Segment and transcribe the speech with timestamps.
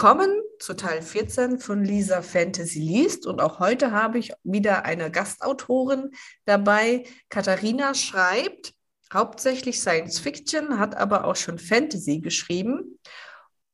[0.00, 0.30] Willkommen
[0.60, 6.12] zu Teil 14 von Lisa Fantasy liest und auch heute habe ich wieder eine Gastautorin
[6.44, 7.02] dabei.
[7.30, 8.74] Katharina schreibt
[9.12, 13.00] hauptsächlich Science Fiction, hat aber auch schon Fantasy geschrieben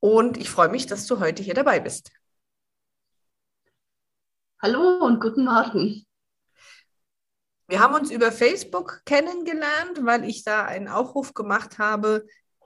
[0.00, 2.10] und ich freue mich, dass du heute hier dabei bist.
[4.62, 6.06] Hallo und guten Morgen.
[7.68, 12.24] Wir haben uns über Facebook kennengelernt, weil ich da einen Aufruf gemacht habe,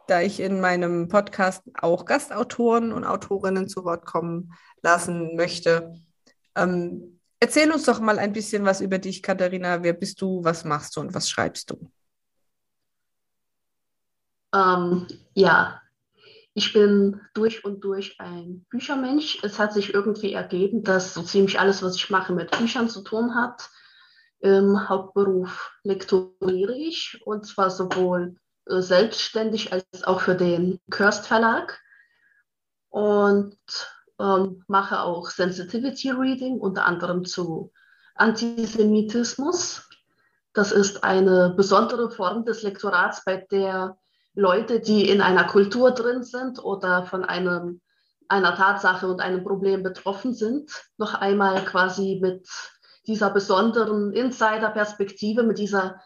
[0.09, 5.95] da ich in meinem Podcast auch Gastautoren und Autorinnen zu Wort kommen lassen möchte.
[6.57, 9.83] Ähm, erzähl uns doch mal ein bisschen was über dich, Katharina.
[9.83, 11.91] Wer bist du, was machst du und was schreibst du?
[14.55, 15.83] Ähm, ja,
[16.55, 19.45] ich bin durch und durch ein Büchermensch.
[19.45, 23.03] Es hat sich irgendwie ergeben, dass so ziemlich alles, was ich mache, mit Büchern zu
[23.03, 23.69] tun hat.
[24.41, 28.37] Im Hauptberuf lektoriere ich und zwar sowohl
[28.69, 31.81] selbstständig als auch für den Kirst Verlag
[32.91, 33.57] und
[34.21, 37.73] ähm, mache auch Sensitivity Reading, unter anderem zu
[38.15, 39.89] Antisemitismus.
[40.53, 43.97] Das ist eine besondere Form des Lektorats, bei der
[44.35, 47.81] Leute, die in einer Kultur drin sind oder von einem,
[48.29, 52.49] einer Tatsache und einem Problem betroffen sind, noch einmal quasi mit
[53.07, 56.01] dieser besonderen Insider-Perspektive, mit dieser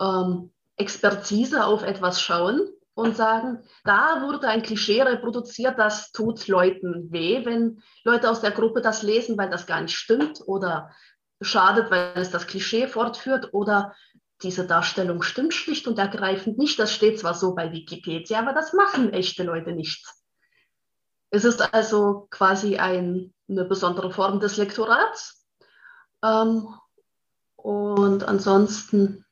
[0.00, 7.12] ähm, Expertise auf etwas schauen und sagen, da wurde ein Klischee reproduziert, das tut Leuten
[7.12, 10.90] weh, wenn Leute aus der Gruppe das lesen, weil das gar nicht stimmt oder
[11.40, 13.94] schadet, weil es das Klischee fortführt oder
[14.42, 16.78] diese Darstellung stimmt schlicht und ergreifend nicht.
[16.78, 20.06] Das steht zwar so bei Wikipedia, aber das machen echte Leute nicht.
[21.30, 25.46] Es ist also quasi ein, eine besondere Form des Lektorats.
[26.24, 26.68] Ähm,
[27.56, 29.24] und ansonsten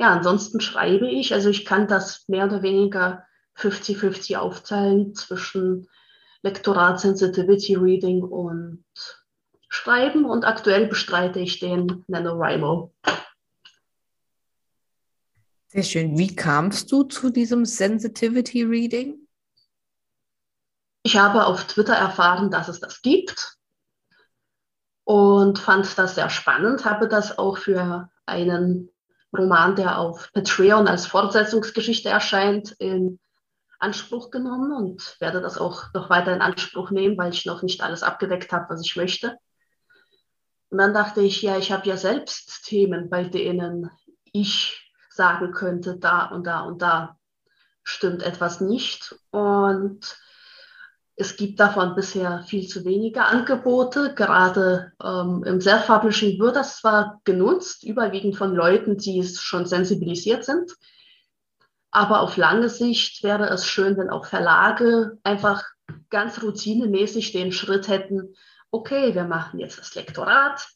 [0.00, 1.34] ja, ansonsten schreibe ich.
[1.34, 3.26] Also ich kann das mehr oder weniger
[3.58, 5.88] 50-50 aufteilen zwischen
[6.42, 8.82] Lektorat, Sensitivity Reading und
[9.68, 10.24] Schreiben.
[10.24, 12.94] Und aktuell bestreite ich den NaNoWriMo.
[15.68, 16.18] Sehr schön.
[16.18, 19.28] Wie kamst du zu diesem Sensitivity Reading?
[21.02, 23.58] Ich habe auf Twitter erfahren, dass es das gibt
[25.04, 28.90] und fand das sehr spannend, habe das auch für einen
[29.36, 33.18] Roman, der auf Patreon als Fortsetzungsgeschichte erscheint, in
[33.78, 37.82] Anspruch genommen und werde das auch noch weiter in Anspruch nehmen, weil ich noch nicht
[37.82, 39.36] alles abgedeckt habe, was ich möchte.
[40.68, 43.90] Und dann dachte ich, ja, ich habe ja selbst Themen, bei denen
[44.32, 47.16] ich sagen könnte, da und da und da
[47.82, 49.16] stimmt etwas nicht.
[49.30, 50.16] Und
[51.20, 54.14] es gibt davon bisher viel zu wenige Angebote.
[54.14, 60.74] Gerade ähm, im Self-Publishing wird das zwar genutzt, überwiegend von Leuten, die schon sensibilisiert sind.
[61.90, 65.62] Aber auf lange Sicht wäre es schön, wenn auch Verlage einfach
[66.08, 68.34] ganz routinemäßig den Schritt hätten,
[68.70, 70.68] okay, wir machen jetzt das Lektorat,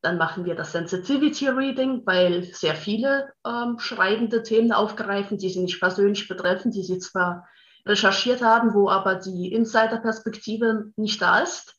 [0.00, 5.60] dann machen wir das Sensitivity Reading, weil sehr viele ähm, schreibende Themen aufgreifen, die sie
[5.60, 7.46] nicht persönlich betreffen, die sie zwar
[7.86, 11.76] recherchiert haben, wo aber die Insider-Perspektive nicht da ist,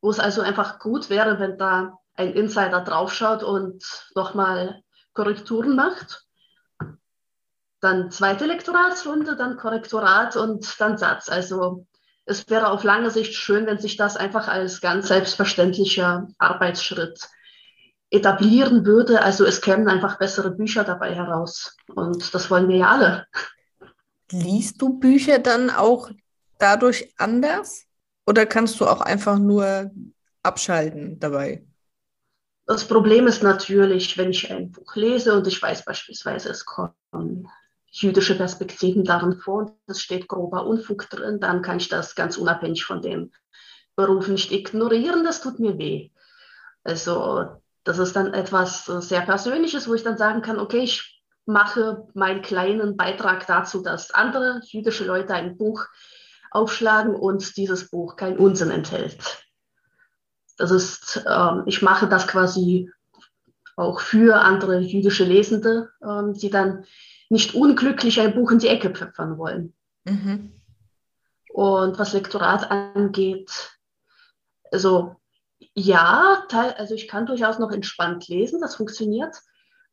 [0.00, 3.84] wo es also einfach gut wäre, wenn da ein Insider draufschaut und
[4.14, 6.24] nochmal Korrekturen macht.
[7.80, 11.30] Dann zweite Lektoratsrunde, dann Korrektorat und dann Satz.
[11.30, 11.86] Also
[12.26, 17.28] es wäre auf lange Sicht schön, wenn sich das einfach als ganz selbstverständlicher Arbeitsschritt
[18.10, 19.22] etablieren würde.
[19.22, 21.76] Also es kämen einfach bessere Bücher dabei heraus.
[21.94, 23.26] Und das wollen wir ja alle.
[24.30, 26.10] Liest du Bücher dann auch
[26.58, 27.86] dadurch anders?
[28.26, 29.90] Oder kannst du auch einfach nur
[30.42, 31.64] abschalten dabei?
[32.66, 37.48] Das Problem ist natürlich, wenn ich ein Buch lese und ich weiß beispielsweise, es kommen
[37.90, 42.36] jüdische Perspektiven darin vor und es steht grober Unfug drin, dann kann ich das ganz
[42.36, 43.32] unabhängig von dem
[43.96, 45.24] Beruf nicht ignorieren.
[45.24, 46.10] Das tut mir weh.
[46.84, 47.48] Also
[47.82, 51.09] das ist dann etwas sehr Persönliches, wo ich dann sagen kann, okay, ich
[51.46, 55.86] mache meinen kleinen Beitrag dazu, dass andere jüdische Leute ein Buch
[56.50, 59.44] aufschlagen und dieses Buch kein Unsinn enthält.
[60.58, 62.90] Das ist, ähm, ich mache das quasi
[63.76, 66.84] auch für andere jüdische Lesende, ähm, die dann
[67.30, 69.74] nicht unglücklich ein Buch in die Ecke pfeffern wollen.
[70.04, 70.52] Mhm.
[71.52, 73.78] Und was Lektorat angeht,
[74.70, 75.16] also
[75.74, 79.36] ja, also ich kann durchaus noch entspannt lesen, das funktioniert.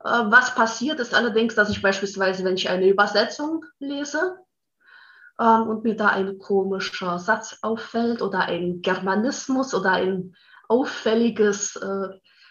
[0.07, 4.37] Äh, was passiert ist allerdings, dass ich beispielsweise, wenn ich eine Übersetzung lese
[5.39, 10.33] ähm, und mir da ein komischer Satz auffällt oder ein Germanismus oder ein
[10.69, 12.09] auffälliges äh,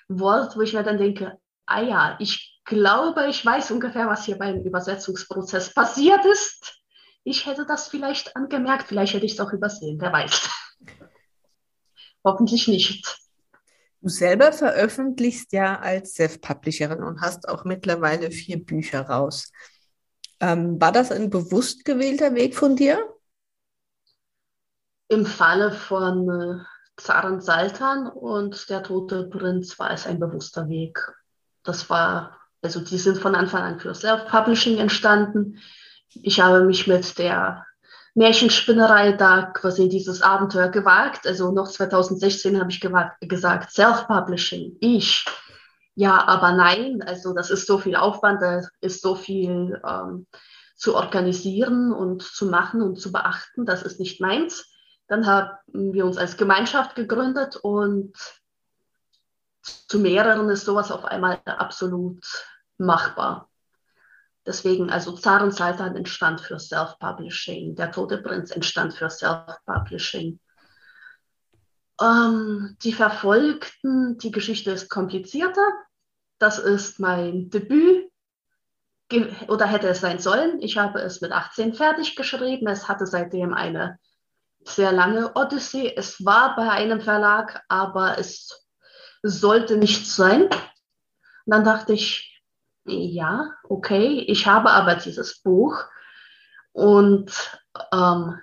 [0.09, 4.37] Wort, wo ich mir dann denke, ah ja, ich glaube, ich weiß ungefähr, was hier
[4.37, 6.83] beim Übersetzungsprozess passiert ist.
[7.25, 10.51] Ich hätte das vielleicht angemerkt, vielleicht hätte ich es auch übersehen, wer weiß.
[12.25, 13.26] Hoffentlich nicht.
[14.01, 19.53] Du selber veröffentlichst ja als Self-Publisherin und hast auch mittlerweile vier Bücher raus.
[20.41, 23.03] Ähm, war das ein bewusst gewählter Weg von dir?
[25.09, 26.65] Im Falle von äh,
[26.97, 30.99] Zaren Saltan und Der Tote Prinz war es ein bewusster Weg.
[31.63, 35.59] Das war, also die sind von Anfang an für Self-Publishing entstanden.
[36.11, 37.67] Ich habe mich mit der
[38.17, 41.27] Märchenspinnerei da quasi dieses Abenteuer gewagt.
[41.27, 45.27] Also noch 2016 habe ich gewagt, gesagt, Self-Publishing, ich.
[45.95, 50.27] Ja, aber nein, also das ist so viel Aufwand, da ist so viel ähm,
[50.77, 54.73] zu organisieren und zu machen und zu beachten, das ist nicht meins.
[55.09, 58.15] Dann haben wir uns als Gemeinschaft gegründet und
[59.63, 62.25] zu mehreren ist sowas auf einmal absolut
[62.79, 63.51] machbar.
[64.47, 70.39] Deswegen, also Zarensaltan entstand für Self-Publishing, der Tote Prinz entstand für Self-Publishing.
[72.01, 75.67] Ähm, die Verfolgten, die Geschichte ist komplizierter.
[76.39, 78.11] Das ist mein Debüt
[79.49, 80.61] oder hätte es sein sollen.
[80.61, 82.69] Ich habe es mit 18 fertig geschrieben.
[82.69, 83.99] Es hatte seitdem eine
[84.65, 85.95] sehr lange Odyssee.
[85.97, 88.67] Es war bei einem Verlag, aber es
[89.23, 90.43] sollte nicht sein.
[90.43, 90.51] Und
[91.47, 92.36] dann dachte ich,
[92.87, 95.85] ja, okay, ich habe aber dieses Buch
[96.73, 97.33] und
[97.93, 98.39] ähm,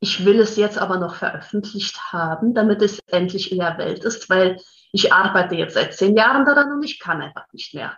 [0.00, 4.28] ich will es jetzt aber noch veröffentlicht haben, damit es endlich in der Welt ist,
[4.28, 4.60] weil
[4.92, 7.96] ich arbeite jetzt seit zehn Jahren daran und ich kann einfach nicht mehr.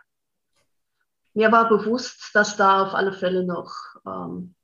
[1.33, 3.75] Mir war bewusst, dass da auf alle Fälle noch
[4.07, 4.55] ähm,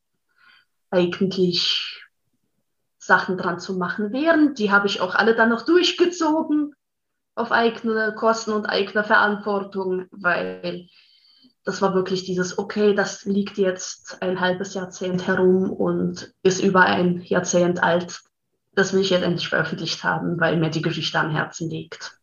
[0.91, 2.05] eigentlich
[2.99, 4.55] Sachen dran zu machen wären.
[4.55, 6.75] Die habe ich auch alle dann noch durchgezogen
[7.35, 10.89] auf eigene Kosten und eigene Verantwortung, weil
[11.65, 16.83] das war wirklich dieses, okay, das liegt jetzt ein halbes Jahrzehnt herum und ist über
[16.83, 18.21] ein Jahrzehnt alt.
[18.75, 22.19] Das will ich jetzt endlich veröffentlicht haben, weil mir die Geschichte am Herzen liegt.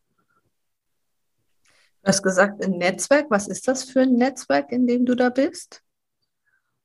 [2.02, 3.26] Du hast gesagt, ein Netzwerk.
[3.30, 5.82] Was ist das für ein Netzwerk, in dem du da bist?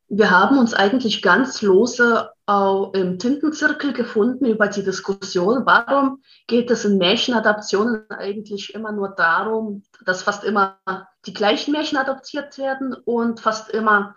[0.09, 6.83] Wir haben uns eigentlich ganz lose im Tintenzirkel gefunden über die Diskussion, warum geht es
[6.83, 10.77] in Märchenadaptionen eigentlich immer nur darum, dass fast immer
[11.25, 14.15] die gleichen Märchen adaptiert werden und fast immer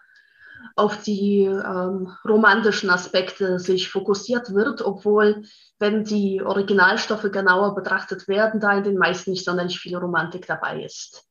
[0.75, 5.45] auf die ähm, romantischen Aspekte sich fokussiert wird, obwohl,
[5.79, 10.83] wenn die Originalstoffe genauer betrachtet werden, da in den meisten nicht sonderlich viel Romantik dabei
[10.83, 11.25] ist.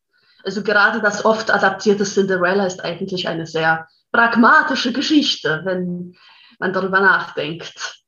[0.43, 6.15] Also gerade das oft adaptierte Cinderella ist eigentlich eine sehr pragmatische Geschichte, wenn
[6.59, 8.04] man darüber nachdenkt.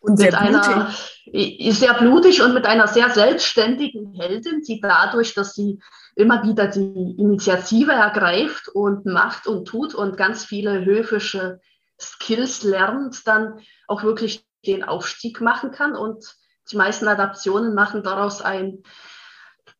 [0.00, 0.94] Und sehr mit einer,
[1.32, 5.80] sehr blutig und mit einer sehr selbstständigen Heldin, die dadurch, dass sie
[6.14, 11.60] immer wieder die Initiative ergreift und macht und tut und ganz viele höfische
[12.00, 15.94] Skills lernt, dann auch wirklich den Aufstieg machen kann.
[15.94, 16.36] Und
[16.70, 18.82] die meisten Adaptionen machen daraus ein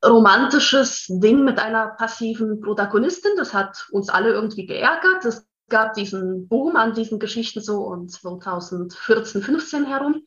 [0.05, 3.33] romantisches Ding mit einer passiven Protagonistin.
[3.37, 5.25] Das hat uns alle irgendwie geärgert.
[5.25, 10.27] Es gab diesen Boom an diesen Geschichten so um 2014, 15 herum.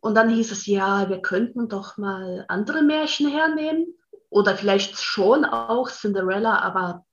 [0.00, 3.86] Und dann hieß es, ja, wir könnten doch mal andere Märchen hernehmen
[4.28, 7.04] oder vielleicht schon auch Cinderella, aber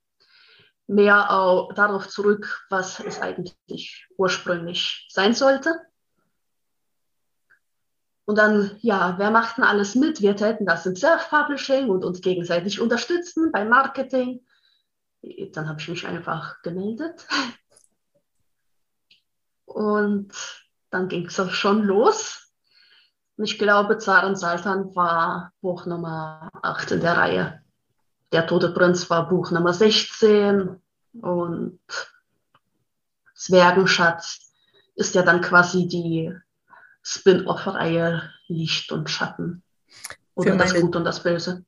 [0.86, 5.80] mehr auch darauf zurück, was es eigentlich ursprünglich sein sollte.
[8.26, 10.20] Und dann, ja, wer macht denn alles mit?
[10.22, 14.40] Wir täten das im Self-Publishing und uns gegenseitig unterstützen beim Marketing.
[15.52, 17.26] Dann habe ich mich einfach gemeldet.
[19.64, 20.32] Und
[20.90, 22.52] dann ging es auch schon los.
[23.36, 27.62] Und ich glaube, Zaren Saltan war Buch Nummer 8 in der Reihe.
[28.32, 30.80] Der Tote Prinz war Buch Nummer 16
[31.20, 31.80] und
[33.34, 34.52] Zwergenschatz
[34.94, 36.32] ist ja dann quasi die
[37.02, 39.62] Spin-off-Reihe Licht und Schatten.
[40.34, 41.64] Oder meine, das Gute und das Böse.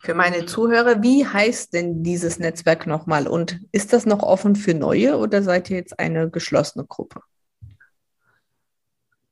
[0.00, 3.26] Für meine Zuhörer, wie heißt denn dieses Netzwerk nochmal?
[3.26, 7.20] Und ist das noch offen für Neue oder seid ihr jetzt eine geschlossene Gruppe?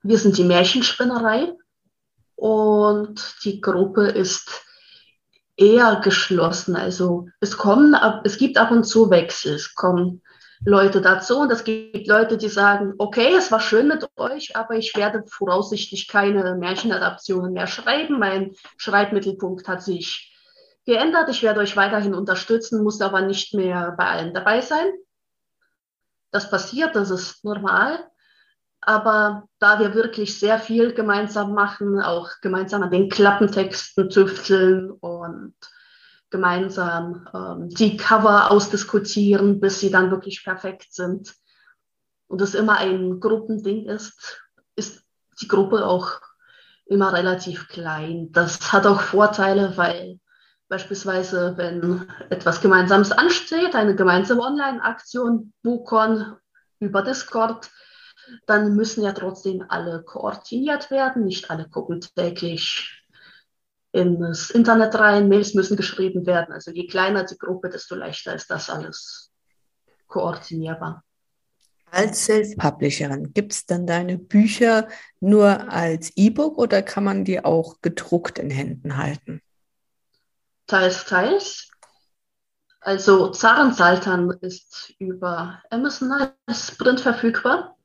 [0.02, 1.52] Wir sind die Märchenspinnerei
[2.34, 4.64] und die Gruppe ist
[5.56, 6.76] eher geschlossen.
[6.76, 9.54] Also es kommen, es gibt ab und zu Wechsel.
[9.54, 10.22] Es kommen
[10.64, 14.74] Leute dazu und es gibt Leute, die sagen, okay, es war schön mit euch, aber
[14.74, 18.18] ich werde voraussichtlich keine Märchenadaptionen mehr schreiben.
[18.18, 20.35] Mein Schreibmittelpunkt hat sich
[20.86, 21.28] geändert.
[21.28, 24.86] Ich werde euch weiterhin unterstützen, muss aber nicht mehr bei allen dabei sein.
[26.30, 28.08] Das passiert, das ist normal.
[28.80, 35.54] Aber da wir wirklich sehr viel gemeinsam machen, auch gemeinsam an den Klappentexten tüfteln und
[36.30, 41.34] gemeinsam ähm, die Cover ausdiskutieren, bis sie dann wirklich perfekt sind.
[42.28, 44.40] Und es immer ein Gruppending ist,
[44.76, 45.04] ist
[45.40, 46.20] die Gruppe auch
[46.84, 48.30] immer relativ klein.
[48.32, 50.20] Das hat auch Vorteile, weil
[50.68, 56.36] beispielsweise, wenn etwas Gemeinsames ansteht, eine gemeinsame Online-Aktion, Bukon
[56.80, 57.70] über Discord,
[58.46, 61.24] dann müssen ja trotzdem alle koordiniert werden.
[61.24, 63.04] Nicht alle gucken täglich
[63.92, 66.52] in das Internet rein, Mails müssen geschrieben werden.
[66.52, 69.32] Also je kleiner die Gruppe, desto leichter ist das alles
[70.06, 71.02] koordinierbar.
[71.90, 74.88] Als Self-Publisherin, gibt es dann deine Bücher
[75.20, 79.40] nur als E-Book oder kann man die auch gedruckt in Händen halten?
[80.66, 81.70] Teils, teils.
[82.80, 87.76] Also Zarensaltern ist über Amazon als Print verfügbar.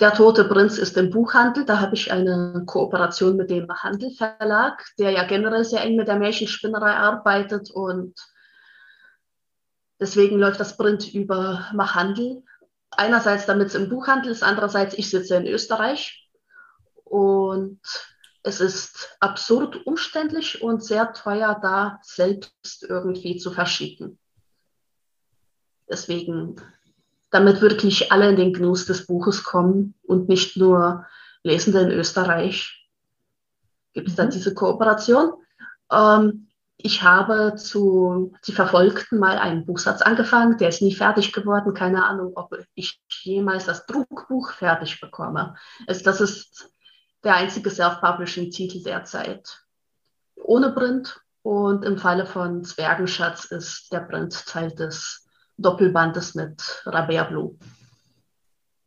[0.00, 1.64] Der Tote Prinz ist im Buchhandel.
[1.64, 6.18] Da habe ich eine Kooperation mit dem Handelverlag, der ja generell sehr eng mit der
[6.18, 8.14] Märchenspinnerei arbeitet und
[10.00, 12.44] deswegen läuft das Print über Machhandel.
[12.90, 16.28] Einerseits, damit es im Buchhandel ist, andererseits, ich sitze in Österreich
[17.04, 17.80] und
[18.42, 24.18] es ist absurd umständlich und sehr teuer, da selbst irgendwie zu verschicken.
[25.88, 26.56] Deswegen
[27.30, 31.06] damit wirklich alle in den Genuss des Buches kommen und nicht nur
[31.42, 32.88] Lesende in Österreich.
[33.92, 34.16] Gibt es mhm.
[34.16, 35.32] da diese Kooperation?
[35.90, 41.74] Ähm, ich habe zu Die Verfolgten mal einen Buchsatz angefangen, der ist nie fertig geworden.
[41.74, 45.56] Keine Ahnung, ob ich jemals das Druckbuch fertig bekomme.
[45.88, 46.72] Also das ist
[47.24, 49.64] der einzige Self-Publishing-Titel derzeit.
[50.36, 57.24] Ohne Print und im Falle von Zwergenschatz ist der Print Teil des Doppelbandes mit Rabea
[57.24, 57.56] Blue.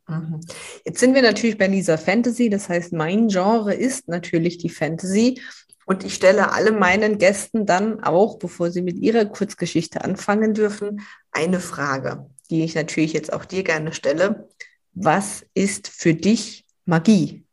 [0.08, 0.40] Mhm.
[0.84, 5.40] Jetzt sind wir natürlich bei dieser Fantasy, das heißt, mein Genre ist natürlich die Fantasy.
[5.84, 11.00] Und ich stelle alle meinen Gästen dann auch, bevor sie mit ihrer Kurzgeschichte anfangen dürfen,
[11.32, 14.48] eine Frage, die ich natürlich jetzt auch dir gerne stelle.
[14.94, 17.44] Was ist für dich Magie?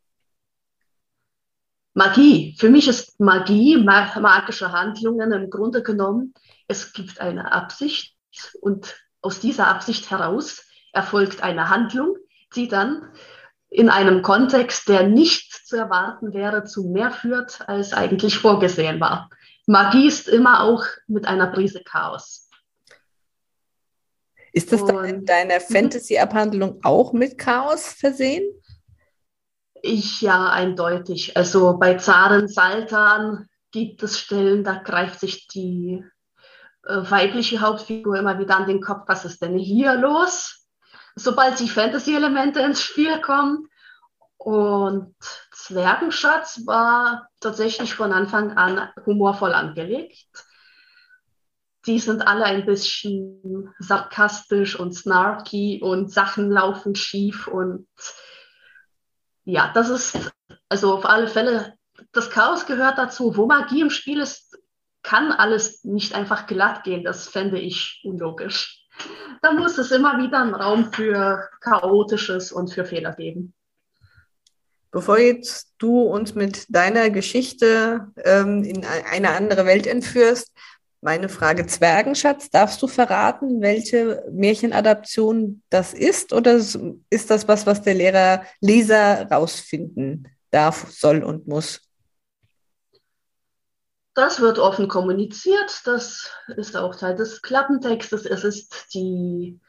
[1.94, 2.56] Magie.
[2.58, 6.34] Für mich ist Magie magische Handlungen im Grunde genommen.
[6.68, 8.16] Es gibt eine Absicht
[8.62, 12.16] und aus dieser Absicht heraus erfolgt eine Handlung,
[12.56, 13.12] die dann
[13.70, 19.30] in einem Kontext, der nicht zu erwarten wäre, zu mehr führt, als eigentlich vorgesehen war.
[19.68, 22.50] Magie ist immer auch mit einer Prise Chaos.
[24.52, 25.74] Ist das dann in deiner mhm.
[25.74, 28.44] Fantasy-Abhandlung auch mit Chaos versehen?
[29.82, 31.38] Ich ja, eindeutig.
[31.38, 36.04] Also bei Zaren Saltan gibt es Stellen, da greift sich die
[36.86, 40.68] äh, weibliche Hauptfigur immer wieder an den Kopf, was ist denn hier los?
[41.16, 43.68] Sobald die Fantasy-Elemente ins Spiel kommen.
[44.38, 45.16] Und
[45.52, 50.28] Zwergenschatz war tatsächlich von Anfang an humorvoll angelegt.
[51.86, 57.88] Die sind alle ein bisschen sarkastisch und snarky und Sachen laufen schief und
[59.52, 60.32] ja, das ist
[60.70, 61.74] also auf alle Fälle,
[62.12, 63.36] das Chaos gehört dazu.
[63.36, 64.58] Wo Magie im Spiel ist,
[65.04, 67.04] kann alles nicht einfach glatt gehen.
[67.04, 68.86] Das fände ich unlogisch.
[69.42, 73.54] Da muss es immer wieder einen Raum für Chaotisches und für Fehler geben.
[74.92, 80.52] Bevor jetzt du uns mit deiner Geschichte ähm, in eine andere Welt entführst,
[81.02, 87.82] meine Frage Zwergenschatz, darfst du verraten, welche Märchenadaption das ist oder ist das was, was
[87.82, 91.82] der Lehrer Leser rausfinden darf, soll und muss?
[94.14, 95.82] Das wird offen kommuniziert.
[95.86, 98.26] Das ist auch Teil des Klappentextes.
[98.26, 99.62] Es ist die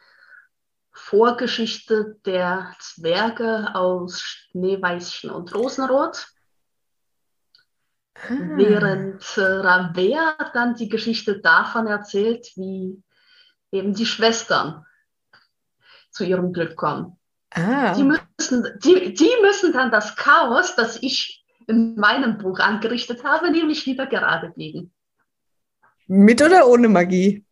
[0.90, 6.26] Vorgeschichte der Zwerge aus Schneeweißchen und Rosenrot.
[8.28, 8.34] Ah.
[8.56, 13.02] Während äh, Rabea dann die Geschichte davon erzählt, wie
[13.72, 14.84] eben die Schwestern
[16.10, 17.16] zu ihrem Glück kommen.
[17.50, 17.94] Ah.
[17.94, 23.50] Die, müssen, die, die müssen dann das Chaos, das ich in meinem Buch angerichtet habe,
[23.50, 24.92] nämlich wieder gerade biegen.
[26.06, 27.44] Mit oder ohne Magie?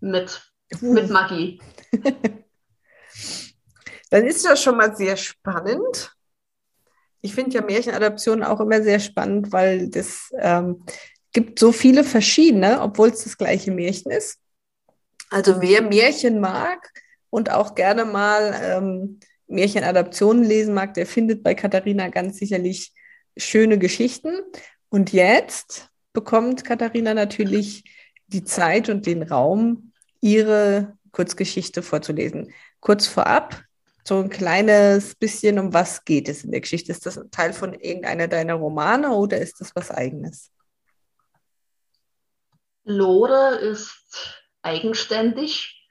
[0.00, 0.42] Mit.
[0.80, 0.92] Uh.
[0.92, 1.60] Mit Magie.
[4.10, 6.14] Dann ist das schon mal sehr spannend.
[7.22, 10.84] Ich finde ja Märchenadaptionen auch immer sehr spannend, weil das ähm,
[11.32, 14.38] gibt so viele verschiedene, obwohl es das gleiche Märchen ist.
[15.30, 16.90] Also wer Märchen mag,
[17.32, 22.92] und auch gerne mal ähm, Märchenadaptionen lesen mag, der findet bei Katharina ganz sicherlich
[23.38, 24.34] schöne Geschichten.
[24.90, 27.84] Und jetzt bekommt Katharina natürlich
[28.26, 32.52] die Zeit und den Raum, ihre Kurzgeschichte vorzulesen.
[32.80, 33.62] Kurz vorab,
[34.04, 36.92] so ein kleines bisschen, um was geht es in der Geschichte?
[36.92, 40.50] Ist das ein Teil von irgendeiner deiner Romane oder ist das was eigenes?
[42.84, 45.88] Lore ist eigenständig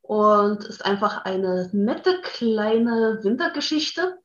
[0.00, 4.18] und ist einfach eine nette kleine Wintergeschichte.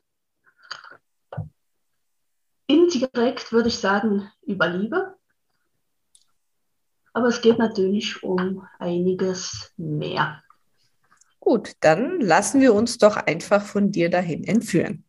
[2.67, 5.17] Indirekt würde ich sagen über Liebe.
[7.13, 10.43] Aber es geht natürlich um einiges mehr.
[11.49, 15.03] Gut, dann lassen wir uns doch einfach von dir dahin entführen.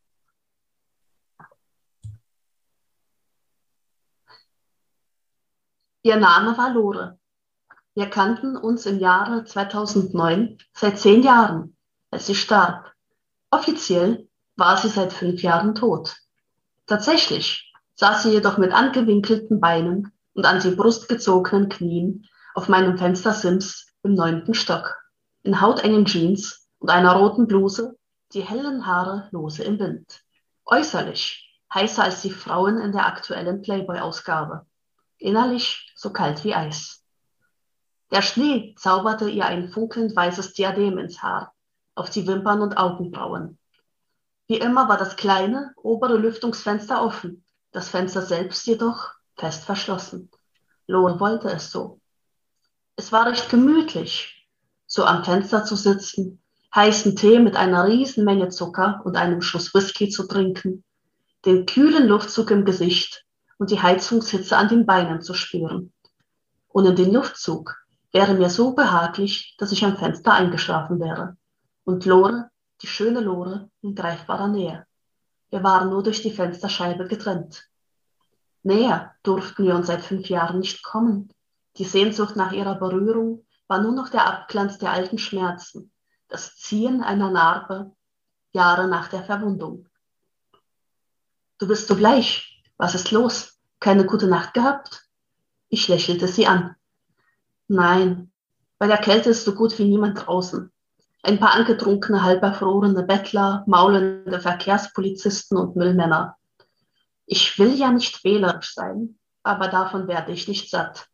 [6.03, 7.19] Ihr Name war Lore.
[7.95, 11.77] Wir kannten uns im Jahre 2009 seit zehn Jahren,
[12.11, 12.91] als sie starb.
[13.51, 16.17] Offiziell war sie seit fünf Jahren tot.
[16.87, 22.97] Tatsächlich saß sie jedoch mit angewinkelten Beinen und an die Brust gezogenen Knien auf meinem
[22.97, 25.00] Fenstersims im neunten Stock,
[25.43, 27.97] in hautengen Jeans und einer roten Bluse,
[28.33, 30.23] die hellen Haare lose im Wind.
[30.65, 34.67] Äußerlich heißer als die Frauen in der aktuellen Playboy-Ausgabe.
[35.19, 37.05] Innerlich so kalt wie Eis.
[38.11, 41.55] Der Schnee zauberte ihr ein funkelnd weißes Diadem ins Haar,
[41.95, 43.59] auf die Wimpern und Augenbrauen.
[44.49, 50.31] Wie immer war das kleine, obere Lüftungsfenster offen, das Fenster selbst jedoch fest verschlossen.
[50.89, 52.01] Lohn wollte es so.
[52.97, 54.40] Es war recht gemütlich,
[54.91, 56.43] so am Fenster zu sitzen,
[56.75, 60.83] heißen Tee mit einer riesen Menge Zucker und einem Schuss Whisky zu trinken,
[61.47, 63.25] den kühlen Luftzug im Gesicht
[63.57, 65.93] und die Heizungshitze an den Beinen zu spüren.
[66.73, 67.77] Ohne den Luftzug
[68.11, 71.37] wäre mir so behaglich, dass ich am Fenster eingeschlafen wäre.
[71.85, 72.51] Und Lore,
[72.83, 74.87] die schöne Lore, in greifbarer Nähe.
[75.51, 77.69] Wir waren nur durch die Fensterscheibe getrennt.
[78.65, 81.33] Näher durften wir uns seit fünf Jahren nicht kommen.
[81.77, 85.93] Die Sehnsucht nach ihrer Berührung war nur noch der Abglanz der alten Schmerzen,
[86.27, 87.95] das Ziehen einer Narbe,
[88.53, 89.89] Jahre nach der Verwundung.
[91.59, 92.65] Du bist so bleich.
[92.79, 93.61] Was ist los?
[93.79, 95.05] Keine gute Nacht gehabt?
[95.69, 96.75] Ich lächelte sie an.
[97.69, 98.33] Nein,
[98.79, 100.73] bei der Kälte ist so gut wie niemand draußen.
[101.23, 106.37] Ein paar angetrunkene, halb erfrorene Bettler, maulende Verkehrspolizisten und Müllmänner.
[107.25, 111.10] Ich will ja nicht wählerisch sein, aber davon werde ich nicht satt.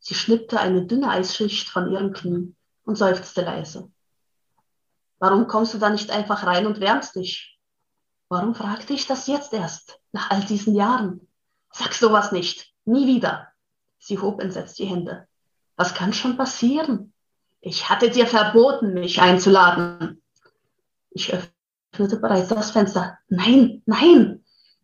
[0.00, 3.90] Sie schnippte eine dünne Eisschicht von ihrem Knie und seufzte leise.
[5.18, 7.58] Warum kommst du da nicht einfach rein und wärmst dich?
[8.28, 11.28] Warum fragte ich das jetzt erst, nach all diesen Jahren?
[11.72, 13.48] Sag sowas nicht, nie wieder.
[13.98, 15.28] Sie hob entsetzt die Hände.
[15.76, 17.12] Was kann schon passieren?
[17.60, 20.22] Ich hatte dir verboten, mich einzuladen.
[21.10, 23.18] Ich öffnete bereits das Fenster.
[23.28, 24.42] Nein, nein,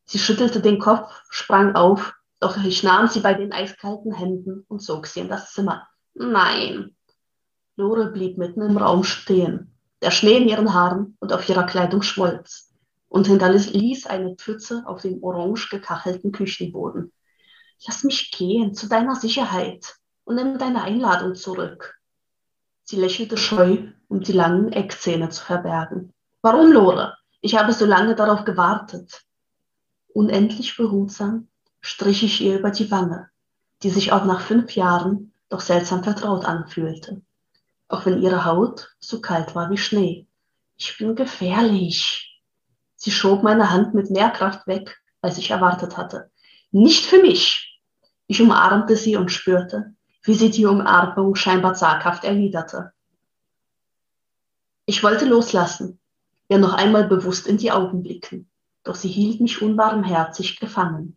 [0.09, 2.15] Sie schüttelte den Kopf, sprang auf,
[2.47, 5.89] doch ich nahm sie bei den eiskalten Händen und zog sie in das Zimmer.
[6.15, 6.95] Nein.
[7.75, 9.75] Lore blieb mitten im Raum stehen.
[10.01, 12.73] Der Schnee in ihren Haaren und auf ihrer Kleidung schmolz
[13.09, 17.13] und hinterließ eine Pfütze auf dem orange gekachelten Küchenboden.
[17.85, 21.99] Lass mich gehen, zu deiner Sicherheit, und nimm deine Einladung zurück.
[22.85, 26.13] Sie lächelte scheu, um die langen Eckzähne zu verbergen.
[26.43, 27.17] Warum, Lore?
[27.41, 29.25] Ich habe so lange darauf gewartet.
[30.15, 31.49] Unendlich behutsam
[31.87, 33.31] strich ich ihr über die Wange,
[33.83, 37.23] die sich auch nach fünf Jahren doch seltsam vertraut anfühlte,
[37.89, 40.27] auch wenn ihre Haut so kalt war wie Schnee.
[40.77, 42.43] Ich bin gefährlich.
[42.97, 46.31] Sie schob meine Hand mit mehr Kraft weg, als ich erwartet hatte.
[46.73, 47.81] Nicht für mich.
[48.27, 52.93] Ich umarmte sie und spürte, wie sie die Umarmung scheinbar zaghaft erwiderte.
[54.87, 56.01] Ich wollte loslassen,
[56.49, 58.49] ihr noch einmal bewusst in die Augen blicken
[58.87, 61.17] doch sie hielt mich unbarmherzig gefangen.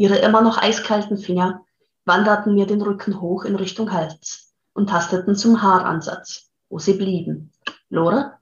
[0.00, 1.66] Ihre immer noch eiskalten Finger
[2.06, 7.52] wanderten mir den Rücken hoch in Richtung Hals und tasteten zum Haaransatz, wo sie blieben.
[7.90, 8.32] Lore?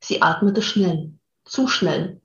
[0.00, 1.12] Sie atmete schnell,
[1.44, 2.20] zu schnell.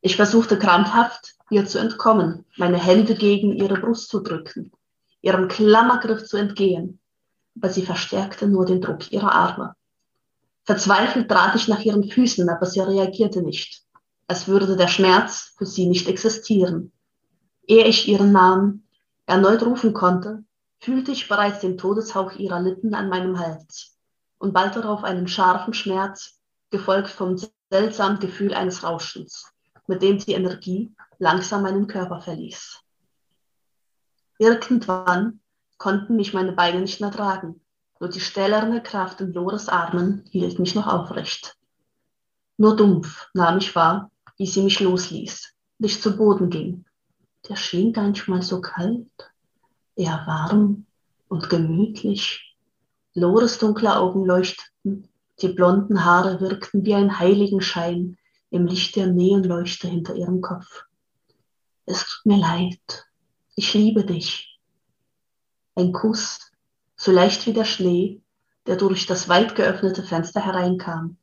[0.00, 4.72] Ich versuchte krampfhaft, ihr zu entkommen, meine Hände gegen ihre Brust zu drücken,
[5.20, 6.98] ihrem Klammergriff zu entgehen,
[7.56, 9.76] aber sie verstärkte nur den Druck ihrer Arme.
[10.64, 13.86] Verzweifelt trat ich nach ihren Füßen, aber sie reagierte nicht
[14.28, 16.92] als würde der Schmerz für sie nicht existieren.
[17.66, 18.86] Ehe ich ihren Namen
[19.26, 20.44] erneut rufen konnte,
[20.78, 23.96] fühlte ich bereits den Todeshauch ihrer Lippen an meinem Hals
[24.38, 26.38] und bald darauf einen scharfen Schmerz,
[26.70, 27.36] gefolgt vom
[27.70, 29.52] seltsamen Gefühl eines Rauschens,
[29.86, 32.80] mit dem die Energie langsam meinen Körper verließ.
[34.38, 35.40] Irgendwann
[35.78, 37.60] konnten mich meine Beine nicht mehr tragen,
[37.98, 41.56] Nur die stählerne Kraft in Lores Armen hielt mich noch aufrecht.
[42.58, 46.85] Nur dumpf nahm ich wahr, wie sie mich losließ und ich zu Boden ging.
[47.48, 49.06] Der schien manchmal so kalt,
[49.94, 50.86] eher warm
[51.28, 52.56] und gemütlich.
[53.14, 55.08] Lores dunkle Augen leuchteten,
[55.40, 58.18] die blonden Haare wirkten wie ein Heiligenschein
[58.50, 60.84] im Licht der Neonleuchte hinter ihrem Kopf.
[61.84, 63.06] Es tut mir leid,
[63.54, 64.58] ich liebe dich.
[65.74, 66.40] Ein Kuss,
[66.96, 68.22] so leicht wie der Schnee,
[68.66, 71.18] der durch das weit geöffnete Fenster hereinkam,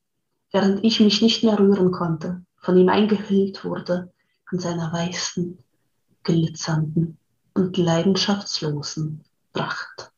[0.52, 4.14] während ich mich nicht mehr rühren konnte, von ihm eingehüllt wurde
[4.52, 5.63] in seiner weißen,
[6.24, 7.18] glitzernden
[7.54, 10.12] und leidenschaftslosen Pracht.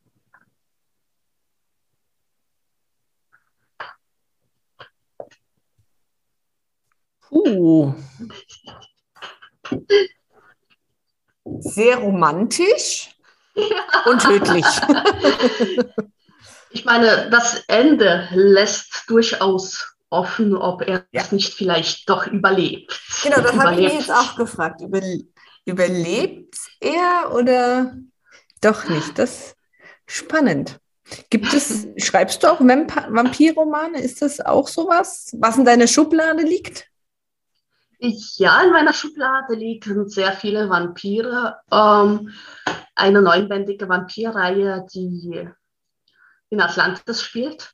[7.32, 7.94] Uh.
[11.60, 13.15] Sehr romantisch
[13.56, 13.65] ja.
[14.06, 14.65] und tödlich.
[16.72, 21.22] ich meine, das Ende lässt durchaus offen, ob er ja.
[21.22, 23.00] es nicht vielleicht doch überlebt.
[23.24, 24.82] Genau, das habe ich mir jetzt auch gefragt.
[24.82, 25.02] Über,
[25.65, 27.95] überlebt er oder
[28.62, 29.17] doch nicht?
[29.17, 29.58] Das ist
[30.06, 30.80] spannend.
[31.30, 34.01] Gibt es, schreibst du auch Vampirromane?
[34.01, 36.88] Ist das auch sowas, was in deiner Schublade liegt?
[37.99, 41.58] Ja, in meiner Schublade liegen sehr viele Vampire.
[41.71, 42.32] Ähm,
[42.93, 45.49] eine neunbändige Vampirreihe, die
[46.49, 47.73] in Atlantis spielt.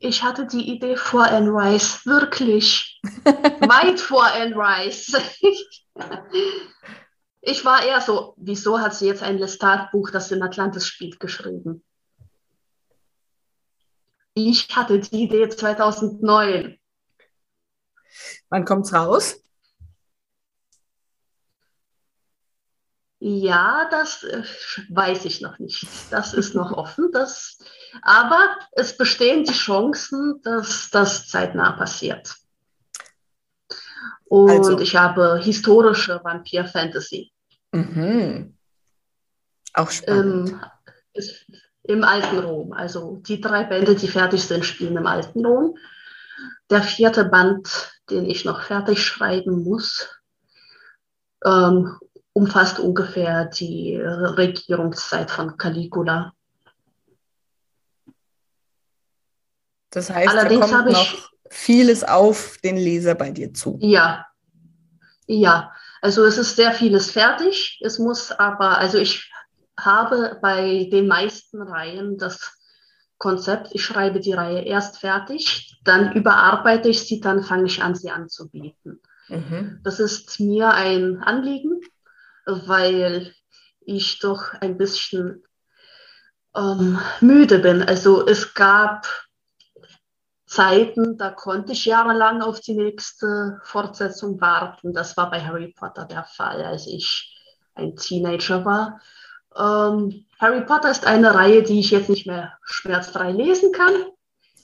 [0.00, 5.16] Ich hatte die Idee vor Anne Rice, wirklich weit vor Anne Rice.
[7.40, 11.84] ich war eher so, wieso hat sie jetzt ein Lestat-Buch, das in Atlantis spielt, geschrieben?
[14.34, 16.78] Ich hatte die Idee 2009.
[18.50, 19.42] Wann kommt es raus?
[23.20, 24.44] Ja, das äh,
[24.90, 25.86] weiß ich noch nicht.
[26.10, 27.10] Das ist noch offen.
[27.12, 27.58] Das,
[28.02, 32.36] aber es bestehen die Chancen, dass das zeitnah passiert.
[34.26, 34.78] Und also.
[34.78, 37.32] ich habe historische Vampir-Fantasy.
[37.72, 38.56] Mhm.
[39.72, 40.54] Auch spannend.
[41.12, 41.24] Im,
[41.82, 42.72] Im alten Rom.
[42.72, 45.76] Also die drei Bände, die fertig sind, spielen im alten Rom.
[46.70, 50.08] Der vierte Band, den ich noch fertig schreiben muss,
[51.44, 51.98] ähm,
[52.38, 56.32] umfasst ungefähr die Regierungszeit von Caligula.
[59.90, 63.76] Das heißt, Allerdings da kommt noch ich, vieles auf den Leser bei dir zu.
[63.80, 64.26] Ja,
[65.26, 65.72] ja.
[66.00, 67.80] Also es ist sehr vieles fertig.
[67.82, 69.28] Es muss aber, also ich
[69.76, 72.56] habe bei den meisten Reihen das
[73.18, 77.96] Konzept, ich schreibe die Reihe erst fertig, dann überarbeite ich sie, dann fange ich an,
[77.96, 79.00] sie anzubieten.
[79.28, 79.80] Mhm.
[79.82, 81.80] Das ist mir ein Anliegen,
[82.48, 83.34] weil
[83.80, 85.44] ich doch ein bisschen
[86.56, 87.82] ähm, müde bin.
[87.82, 89.06] Also es gab
[90.46, 94.94] Zeiten, da konnte ich jahrelang auf die nächste Fortsetzung warten.
[94.94, 97.36] Das war bei Harry Potter der Fall, als ich
[97.74, 99.00] ein Teenager war.
[99.56, 103.92] Ähm, Harry Potter ist eine Reihe, die ich jetzt nicht mehr schmerzfrei lesen kann.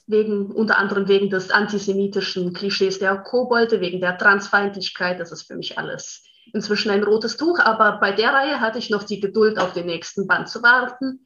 [0.07, 5.19] Wegen, unter anderem wegen des antisemitischen Klischees der Kobolde, wegen der Transfeindlichkeit.
[5.19, 6.23] Das ist für mich alles
[6.55, 7.59] inzwischen ein rotes Tuch.
[7.59, 11.25] Aber bei der Reihe hatte ich noch die Geduld, auf den nächsten Band zu warten.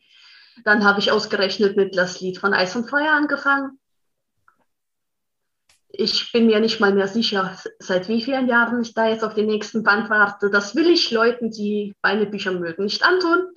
[0.65, 3.79] Dann habe ich ausgerechnet mit das Lied von Eis und Feuer angefangen.
[5.91, 9.33] Ich bin mir nicht mal mehr sicher, seit wie vielen Jahren ich da jetzt auf
[9.33, 10.49] den nächsten Band warte.
[10.49, 13.47] Das will ich Leuten, die meine Bücher mögen, nicht antun.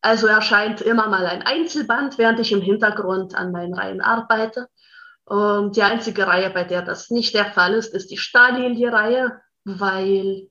[0.00, 4.68] Also erscheint immer mal ein Einzelband, während ich im Hintergrund an meinen Reihen arbeite.
[5.24, 10.48] Und die einzige Reihe, bei der das nicht der Fall ist, ist die Stahlilie-Reihe, weil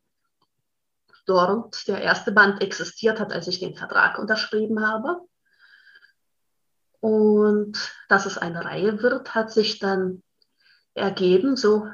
[1.25, 5.21] dort der erste Band existiert hat, als ich den Vertrag unterschrieben habe.
[6.99, 10.23] Und dass es eine Reihe wird, hat sich dann
[10.93, 11.87] ergeben, so,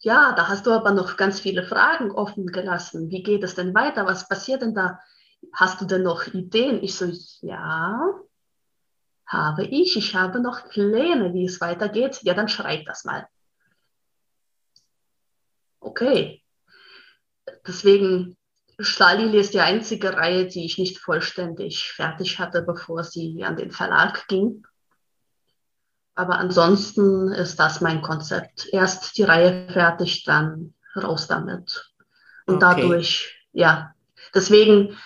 [0.00, 3.10] ja, da hast du aber noch ganz viele Fragen offen gelassen.
[3.10, 4.06] Wie geht es denn weiter?
[4.06, 5.00] Was passiert denn da?
[5.52, 6.82] Hast du denn noch Ideen?
[6.82, 7.10] Ich so,
[7.42, 8.00] ja,
[9.26, 9.96] habe ich.
[9.96, 12.20] Ich habe noch Pläne, wie es weitergeht.
[12.22, 13.26] Ja, dann schreib das mal.
[15.80, 16.42] Okay.
[17.66, 18.36] Deswegen,
[18.78, 23.70] Stahllilie ist die einzige Reihe, die ich nicht vollständig fertig hatte, bevor sie an den
[23.70, 24.66] Verlag ging.
[26.14, 28.68] Aber ansonsten ist das mein Konzept.
[28.72, 31.92] Erst die Reihe fertig, dann raus damit.
[32.46, 32.80] Und okay.
[32.80, 33.94] dadurch, ja,
[34.34, 34.96] deswegen,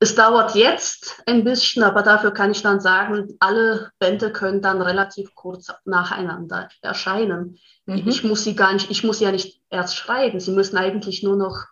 [0.00, 4.80] es dauert jetzt ein bisschen, aber dafür kann ich dann sagen, alle Bände können dann
[4.80, 7.58] relativ kurz nacheinander erscheinen.
[7.86, 8.06] Mhm.
[8.06, 10.38] Ich muss sie gar nicht, ich muss ja nicht erst schreiben.
[10.38, 11.66] Sie müssen eigentlich nur noch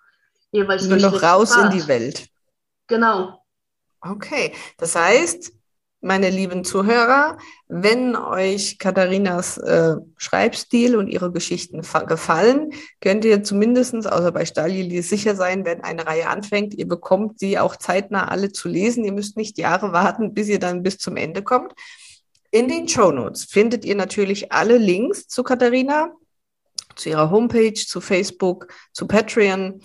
[0.52, 1.72] jeweils nur noch raus Part.
[1.72, 2.28] in die Welt.
[2.86, 3.42] Genau.
[4.00, 5.52] Okay, das heißt,
[6.00, 13.94] meine lieben Zuhörer, wenn euch Katharinas äh, Schreibstil und ihre Geschichten gefallen, könnt ihr zumindest,
[13.94, 18.52] außer bei Stahlili, sicher sein, wenn eine Reihe anfängt, ihr bekommt sie auch zeitnah alle
[18.52, 19.04] zu lesen.
[19.04, 21.72] Ihr müsst nicht Jahre warten, bis ihr dann bis zum Ende kommt.
[22.50, 26.12] In den Show Notes findet ihr natürlich alle Links zu Katharina,
[26.94, 29.82] zu ihrer Homepage, zu Facebook, zu Patreon,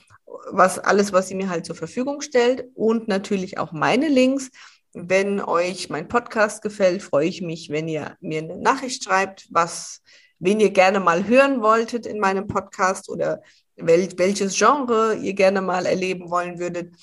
[0.51, 4.49] was alles, was sie mir halt zur Verfügung stellt und natürlich auch meine Links.
[4.93, 10.01] Wenn euch mein Podcast gefällt, freue ich mich, wenn ihr mir eine Nachricht schreibt, was,
[10.39, 13.41] wen ihr gerne mal hören wolltet in meinem Podcast oder
[13.77, 16.95] wel, welches Genre ihr gerne mal erleben wollen würdet.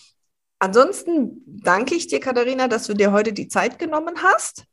[0.58, 4.64] Ansonsten danke ich dir, Katharina, dass du dir heute die Zeit genommen hast.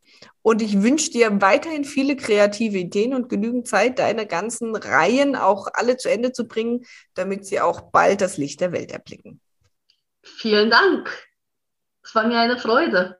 [0.42, 5.68] Und ich wünsche dir weiterhin viele kreative Ideen und genügend Zeit, deine ganzen Reihen auch
[5.74, 9.42] alle zu Ende zu bringen, damit sie auch bald das Licht der Welt erblicken.
[10.24, 11.10] Vielen Dank.
[12.04, 13.20] Es war mir eine Freude.